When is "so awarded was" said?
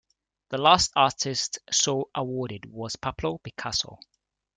1.71-2.95